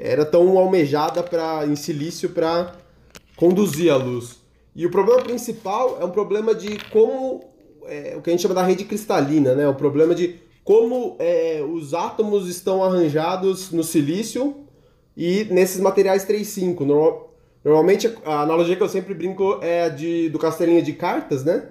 [0.00, 2.72] era tão almejada para em silício para
[3.36, 4.38] conduzir a luz.
[4.74, 7.44] E o problema principal é um problema de como
[7.84, 9.68] é, o que a gente chama da rede cristalina, né?
[9.68, 14.56] O problema de como é, os átomos estão arranjados no silício
[15.16, 16.80] e nesses materiais 3,5.
[16.80, 17.34] Normal,
[17.64, 21.68] normalmente a analogia que eu sempre brinco é a de, do castelinho de cartas, né?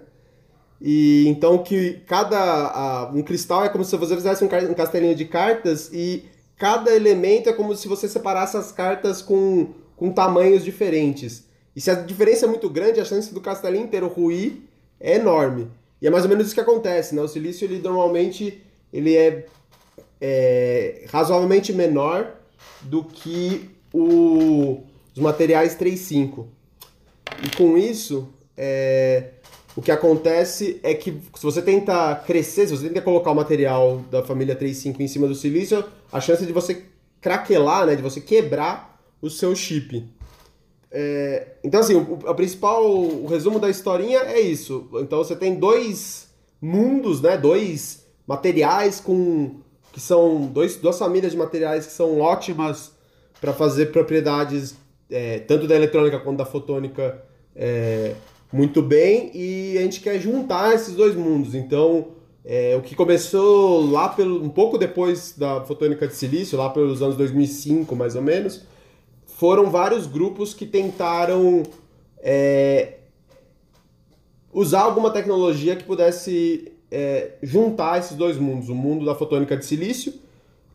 [0.82, 5.16] E então que cada a, um cristal é como se você fizesse um, um castelinho
[5.16, 6.26] de cartas e
[6.60, 11.46] cada elemento é como se você separasse as cartas com, com tamanhos diferentes.
[11.74, 14.58] E se a diferença é muito grande, a chance do castelinho inteiro ruir
[15.00, 15.72] é enorme.
[16.02, 17.22] E é mais ou menos isso que acontece, né?
[17.22, 19.46] O silício, ele normalmente ele é,
[20.20, 22.36] é razoavelmente menor
[22.82, 24.84] do que o,
[25.16, 26.46] os materiais 3,5.
[27.42, 29.30] E com isso, é,
[29.80, 34.04] o que acontece é que se você tenta crescer, se você tenta colocar o material
[34.12, 36.84] da família 3.5 em cima do silício, a chance de você
[37.22, 40.06] craquelar, né, de você quebrar o seu chip.
[40.92, 44.90] É, então, assim, o, a principal, o resumo da historinha é isso.
[44.96, 46.28] Então, você tem dois
[46.62, 49.62] mundos, né, dois materiais com
[49.94, 52.92] que são dois, duas famílias de materiais que são ótimas
[53.40, 54.76] para fazer propriedades
[55.10, 57.24] é, tanto da eletrônica quanto da fotônica
[57.56, 58.14] é,
[58.52, 61.54] muito bem e a gente quer juntar esses dois mundos.
[61.54, 62.08] Então,
[62.44, 67.02] é, o que começou lá pelo, um pouco depois da fotônica de silício, lá pelos
[67.02, 68.64] anos 2005 mais ou menos,
[69.26, 71.64] foram vários grupos que tentaram
[72.18, 72.96] é,
[74.52, 79.66] usar alguma tecnologia que pudesse é, juntar esses dois mundos, o mundo da fotônica de
[79.66, 80.14] silício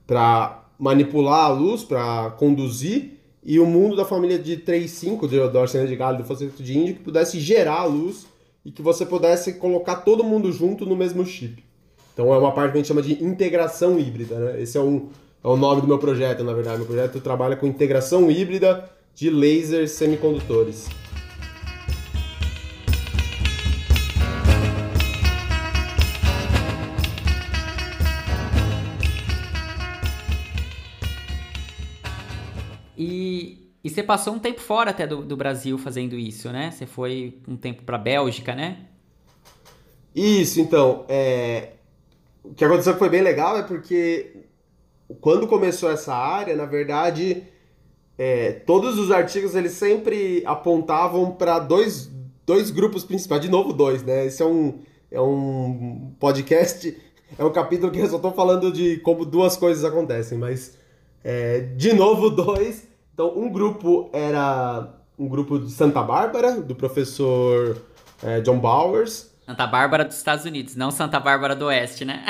[0.07, 5.59] para manipular a luz, para conduzir e o mundo da família de 3,5 de, do
[5.59, 8.27] arsenal de galho do fosfato de índio que pudesse gerar a luz
[8.65, 11.63] e que você pudesse colocar todo mundo junto no mesmo chip.
[12.15, 14.39] Então é uma parte que a gente chama de integração híbrida.
[14.39, 14.63] Né?
[14.63, 15.09] Esse é, um,
[15.43, 16.79] é o nome do meu projeto, na verdade.
[16.79, 20.89] Meu projeto trabalha com integração híbrida de lasers semicondutores.
[33.95, 36.71] Você passou um tempo fora até do, do Brasil fazendo isso, né?
[36.71, 38.79] Você foi um tempo para Bélgica, né?
[40.15, 41.05] Isso, então.
[41.09, 41.71] É...
[42.43, 44.45] O que aconteceu foi bem legal é porque
[45.21, 47.45] quando começou essa área, na verdade,
[48.19, 52.11] é, todos os artigos eles sempre apontavam para dois,
[52.45, 53.41] dois grupos principais.
[53.41, 54.27] De novo, dois, né?
[54.27, 54.79] Esse é um,
[55.11, 56.97] é um podcast,
[57.39, 60.77] é um capítulo que eu só estou falando de como duas coisas acontecem, mas
[61.23, 62.94] é, de novo, dois.
[63.15, 67.77] Então, um grupo era um grupo de Santa Bárbara, do professor
[68.21, 69.31] é, John Bowers.
[69.47, 72.25] Santa Bárbara dos Estados Unidos, não Santa Bárbara do Oeste, né?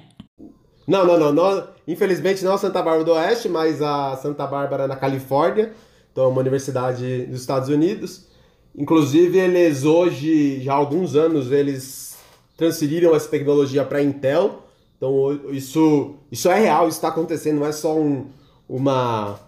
[0.88, 1.68] não, não, não, não.
[1.86, 5.74] Infelizmente não a Santa Bárbara do Oeste, mas a Santa Bárbara na Califórnia.
[6.10, 8.28] Então, é uma universidade dos Estados Unidos.
[8.74, 12.16] Inclusive, eles hoje, já há alguns anos, eles
[12.56, 14.62] transferiram essa tecnologia para a Intel.
[14.96, 18.30] Então, isso, isso é real, isso está acontecendo, não é só um,
[18.68, 19.38] uma,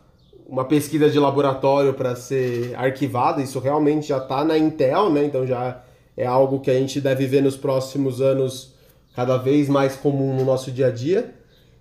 [0.51, 5.25] uma pesquisa de laboratório para ser arquivada, isso realmente já está na Intel, né?
[5.25, 5.81] Então, já
[6.17, 8.75] é algo que a gente deve ver nos próximos anos
[9.15, 11.33] cada vez mais comum no nosso dia a dia.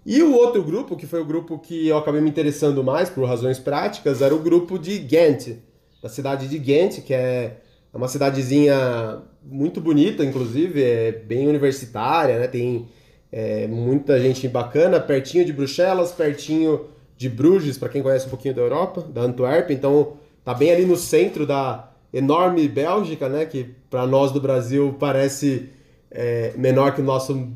[0.06, 3.26] E o outro grupo, que foi o grupo que eu acabei me interessando mais por
[3.26, 5.58] razões práticas, era o grupo de Ghent,
[6.02, 7.58] da cidade de Ghent, que é
[7.92, 12.48] uma cidadezinha muito bonita, inclusive, é bem universitária, né?
[12.48, 12.88] Tem
[13.32, 16.86] é, muita gente bacana, pertinho de Bruxelas, pertinho
[17.20, 20.86] de Bruges, para quem conhece um pouquinho da Europa, da Antuérpia, então tá bem ali
[20.86, 23.46] no centro da enorme Bélgica, né?
[23.46, 25.68] Que para nós do Brasil parece
[26.10, 27.50] é, menor que o nosso,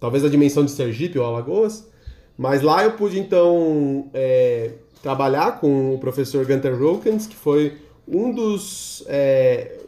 [0.00, 1.88] talvez a dimensão de Sergipe ou Alagoas.
[2.36, 8.34] Mas lá eu pude então é, trabalhar com o professor Gunther Rokens, que foi um
[8.34, 9.78] dos, é,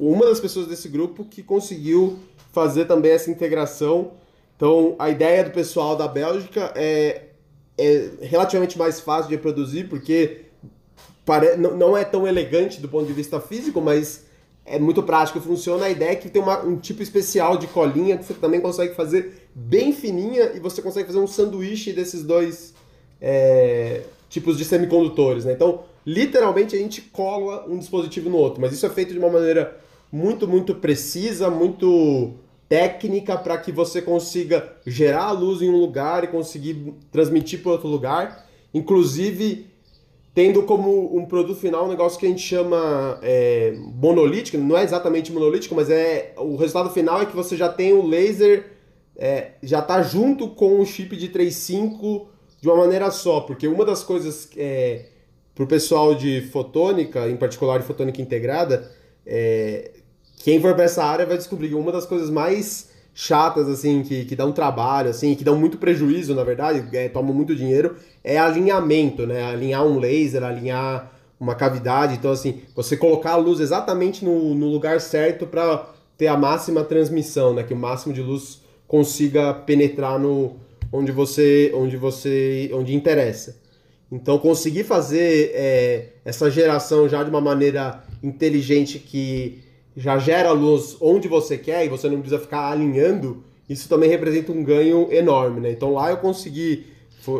[0.00, 2.18] uma das pessoas desse grupo que conseguiu
[2.52, 4.10] fazer também essa integração
[4.56, 7.22] então, a ideia do pessoal da Bélgica é,
[7.76, 10.42] é relativamente mais fácil de reproduzir, porque
[11.24, 11.56] pare...
[11.56, 14.24] não é tão elegante do ponto de vista físico, mas
[14.64, 15.86] é muito prático, funciona.
[15.86, 18.94] A ideia é que tem uma, um tipo especial de colinha que você também consegue
[18.94, 22.74] fazer bem fininha e você consegue fazer um sanduíche desses dois
[23.20, 25.44] é, tipos de semicondutores.
[25.44, 25.52] Né?
[25.52, 29.30] Então, literalmente, a gente cola um dispositivo no outro, mas isso é feito de uma
[29.30, 29.76] maneira
[30.10, 32.34] muito, muito precisa, muito
[32.68, 37.72] técnica para que você consiga gerar a luz em um lugar e conseguir transmitir para
[37.72, 39.70] outro lugar, inclusive
[40.34, 44.82] tendo como um produto final um negócio que a gente chama é, monolítico, não é
[44.82, 48.74] exatamente monolítico, mas é o resultado final é que você já tem o laser
[49.16, 52.26] é, já está junto com o chip de 3.5
[52.60, 55.06] de uma maneira só, porque uma das coisas é,
[55.54, 58.90] para o pessoal de fotônica, em particular de fotônica integrada,
[59.24, 59.92] é,
[60.44, 64.26] quem for para essa área vai descobrir que uma das coisas mais chatas, assim, que,
[64.26, 68.36] que um trabalho, assim, que dão muito prejuízo, na verdade, é, tomam muito dinheiro, é
[68.36, 69.42] alinhamento, né?
[69.42, 72.12] Alinhar um laser, alinhar uma cavidade.
[72.12, 76.84] Então, assim, você colocar a luz exatamente no, no lugar certo para ter a máxima
[76.84, 77.62] transmissão, né?
[77.62, 80.56] Que o máximo de luz consiga penetrar no
[80.92, 83.56] onde você, onde você, onde interessa.
[84.12, 89.64] Então, conseguir fazer é, essa geração já de uma maneira inteligente que
[89.96, 94.52] já gera luz onde você quer e você não precisa ficar alinhando, isso também representa
[94.52, 95.70] um ganho enorme, né?
[95.70, 96.86] Então lá eu consegui,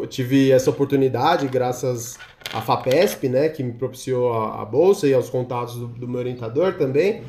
[0.09, 2.19] tive essa oportunidade graças
[2.53, 6.21] à FAPESP, né, que me propiciou a, a bolsa e aos contatos do, do, meu
[6.21, 7.23] orientador também.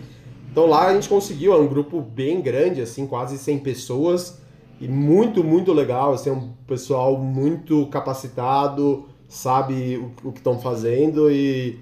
[0.52, 4.40] Então lá a gente conseguiu, é um grupo bem grande, assim, quase 100 pessoas
[4.80, 10.60] e muito, muito legal, assim, é um pessoal muito capacitado, sabe o, o que estão
[10.60, 11.80] fazendo e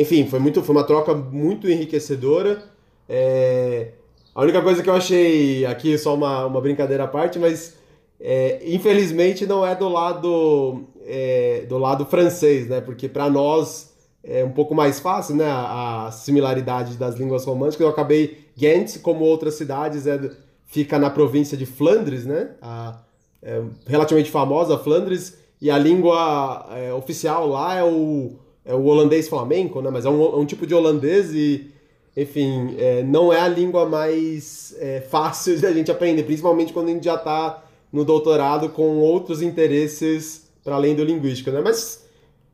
[0.00, 2.62] enfim, foi, muito, foi uma troca muito enriquecedora.
[3.08, 3.92] É,
[4.34, 7.76] a única coisa que eu achei aqui, só uma, uma brincadeira à parte, mas
[8.18, 12.80] é, infelizmente não é do lado, é, do lado francês, né?
[12.80, 15.46] Porque para nós é um pouco mais fácil, né?
[15.46, 17.80] A, similaridade das línguas românticas.
[17.80, 20.18] Eu acabei Ghent, como outras cidades, é,
[20.66, 22.50] fica na província de Flandres, né?
[22.62, 23.00] A,
[23.42, 28.38] é, relativamente famosa Flandres e a língua é, oficial lá é o
[28.70, 29.90] é o holandês flamenco, né?
[29.90, 31.70] Mas é um, é um tipo de holandês e,
[32.16, 36.88] enfim, é, não é a língua mais é, fácil de a gente aprender, principalmente quando
[36.88, 41.60] a gente já está no doutorado com outros interesses para além do linguístico, né?
[41.60, 42.04] Mas,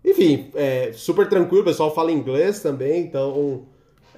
[0.05, 3.67] enfim, é super tranquilo, o pessoal fala inglês também, então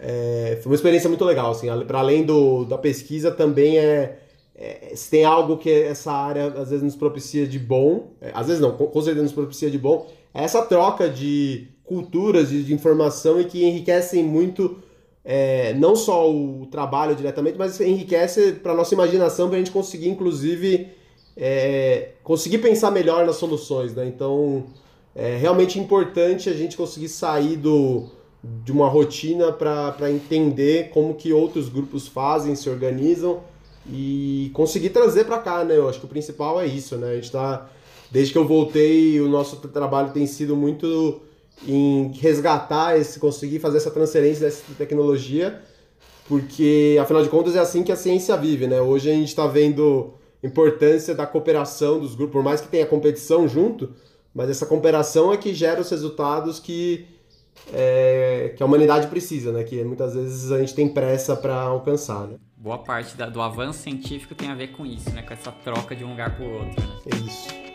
[0.01, 4.19] é, foi uma experiência muito legal, assim, para além do, da pesquisa também é,
[4.55, 8.47] é, se tem algo que essa área às vezes nos propicia de bom, é, às
[8.47, 12.75] vezes não, com certeza nos propicia de bom, é essa troca de culturas de, de
[12.75, 14.79] informação e que enriquecem muito
[15.25, 20.09] é, não só o trabalho diretamente, mas enriquece para nossa imaginação para a gente conseguir,
[20.09, 20.89] inclusive,
[21.37, 24.07] é, conseguir pensar melhor nas soluções, né?
[24.07, 24.67] Então,
[25.15, 28.07] é realmente importante a gente conseguir sair do,
[28.43, 33.41] de uma rotina para entender como que outros grupos fazem, se organizam
[33.91, 35.77] e conseguir trazer para cá, né?
[35.77, 37.13] Eu acho que o principal é isso, né?
[37.13, 37.69] A gente tá
[38.11, 41.21] desde que eu voltei, o nosso trabalho tem sido muito
[41.67, 45.61] em resgatar esse conseguir fazer essa transferência dessa tecnologia,
[46.27, 48.81] porque afinal de contas é assim que a ciência vive, né?
[48.81, 52.87] Hoje a gente está vendo a importância da cooperação dos grupos, por mais que tenha
[52.87, 53.93] competição junto,
[54.35, 57.07] mas essa cooperação é que gera os resultados que
[57.73, 59.65] é, que a humanidade precisa, né?
[59.65, 62.37] Que muitas vezes a gente tem pressa para alcançar, né?
[62.57, 65.23] Boa parte da, do avanço científico tem a ver com isso, né?
[65.23, 66.81] Com essa troca de um lugar para o outro.
[66.81, 67.01] Né?
[67.13, 67.68] É isso.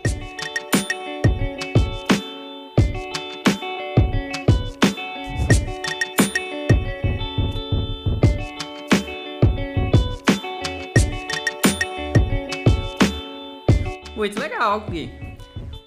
[14.63, 15.11] Legal, Gui.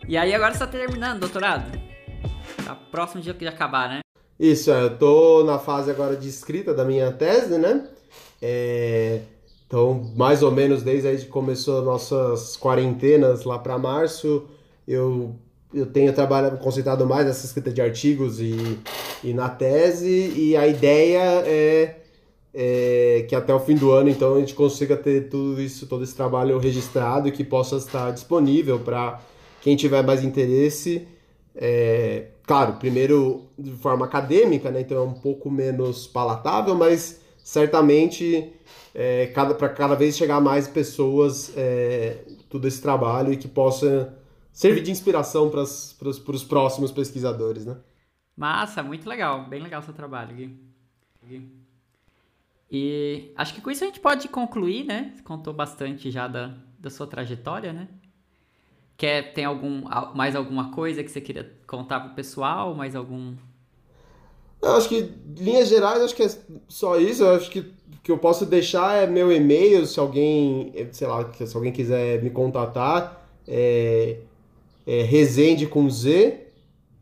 [0.06, 1.78] E aí agora você está terminando, doutorado?
[2.64, 4.00] Tá próximo dia de acabar, né?
[4.38, 7.88] Isso, é, eu tô na fase agora de escrita da minha tese, né?
[8.40, 9.20] É,
[9.66, 14.46] então, mais ou menos desde aí que começou nossas quarentenas lá para março,
[14.86, 15.34] eu,
[15.72, 18.78] eu tenho trabalhado, concentrado mais nessa escrita de artigos e,
[19.24, 21.96] e na tese, e a ideia é,
[22.58, 26.02] é que até o fim do ano, então, a gente consiga ter tudo isso, todo
[26.02, 29.20] esse trabalho registrado e que possa estar disponível para
[29.60, 31.06] quem tiver mais interesse
[31.56, 34.82] é, claro, primeiro de forma acadêmica, né?
[34.82, 38.52] Então é um pouco menos palatável, mas certamente
[38.94, 44.14] é, cada, para cada vez chegar mais pessoas é, todo esse trabalho e que possa
[44.52, 47.76] servir de inspiração para os próximos pesquisadores, né?
[48.36, 50.58] Massa, muito legal, bem legal seu trabalho, Gui.
[51.26, 51.65] Gui.
[52.70, 55.12] E acho que com isso a gente pode concluir, né?
[55.14, 57.88] Você contou bastante já da, da sua trajetória, né?
[58.96, 59.82] Quer, tem algum,
[60.14, 62.74] mais alguma coisa que você queria contar pro pessoal?
[62.74, 63.34] Mais algum...
[64.62, 66.30] Eu acho que, linhas gerais, acho que é
[66.66, 67.22] só isso.
[67.22, 71.56] Eu acho que que eu posso deixar é meu e-mail, se alguém, sei lá, se
[71.56, 74.18] alguém quiser me contatar, é,
[74.86, 76.52] é resende com Z,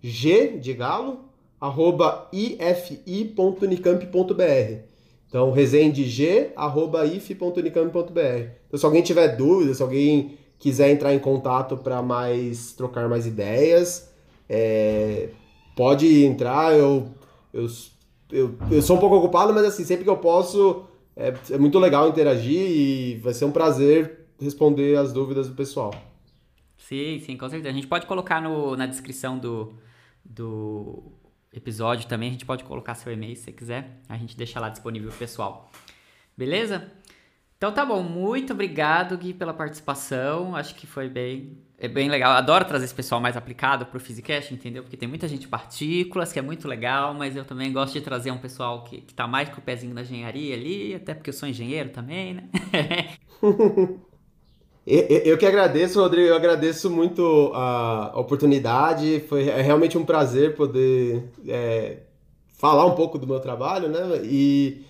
[0.03, 1.27] G de galo,
[1.61, 4.94] arroba ifi.unicamp.br.
[5.35, 8.21] Então, resendeg, arroba if.unicamp.br.
[8.69, 13.27] Então, se alguém tiver dúvida, se alguém quiser entrar em contato para mais trocar mais
[13.27, 14.15] ideias,
[14.49, 15.31] é,
[15.75, 16.73] pode entrar.
[16.79, 17.09] Eu,
[17.53, 17.67] eu,
[18.31, 20.85] eu, eu, sou um pouco ocupado, mas assim, sempre que eu posso,
[21.17, 25.93] é, é muito legal interagir e vai ser um prazer responder as dúvidas do pessoal.
[26.79, 27.71] Sim, sim, com certeza.
[27.71, 29.75] A gente pode colocar no, na descrição do,
[30.25, 31.03] do
[31.59, 34.01] episódio também, a gente pode colocar seu e-mail se você quiser.
[34.09, 35.71] A gente deixa lá disponível pessoal.
[36.37, 36.91] Beleza?
[37.57, 40.55] Então tá bom, muito obrigado, Gui, pela participação.
[40.55, 42.33] Acho que foi bem, é bem legal.
[42.33, 44.83] Adoro trazer esse pessoal mais aplicado pro Physicast, entendeu?
[44.83, 48.31] Porque tem muita gente partículas, que é muito legal, mas eu também gosto de trazer
[48.31, 51.35] um pessoal que, que tá mais com o pezinho na engenharia ali, até porque eu
[51.35, 52.49] sou engenheiro também, né?
[54.87, 56.29] eu, que agradeço, Rodrigo.
[56.29, 59.25] Eu agradeço muito a oportunidade.
[59.29, 61.99] Foi é realmente um prazer poder é,
[62.59, 64.21] falar um pouco do meu trabalho, né?
[64.25, 64.85] E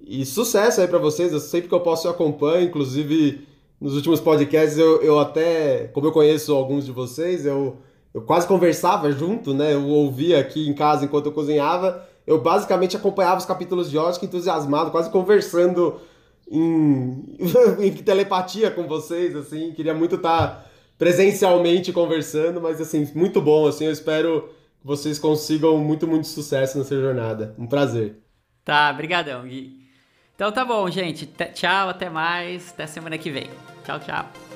[0.00, 3.46] e sucesso aí para vocês, eu sempre que eu posso eu acompanho, inclusive
[3.80, 7.76] nos últimos podcasts eu, eu até, como eu conheço alguns de vocês, eu,
[8.12, 9.74] eu quase conversava junto, né?
[9.74, 14.24] Eu ouvia aqui em casa enquanto eu cozinhava, eu basicamente acompanhava os capítulos de Ótica
[14.24, 15.96] entusiasmado, quase conversando
[16.50, 17.36] em,
[17.78, 23.86] em telepatia com vocês, assim, queria muito estar presencialmente conversando, mas assim, muito bom, assim,
[23.86, 27.54] eu espero que vocês consigam muito, muito sucesso nessa jornada.
[27.58, 28.16] Um prazer.
[28.64, 29.80] Tá, brigadão, Gui.
[30.34, 31.26] Então tá bom, gente.
[31.26, 32.70] T tchau, até mais.
[32.70, 33.50] Até semana que vem.
[33.84, 34.49] Tchau, tchau.